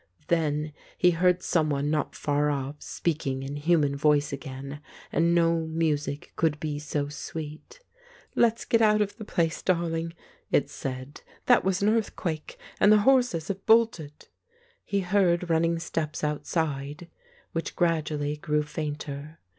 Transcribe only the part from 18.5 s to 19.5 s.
fainter.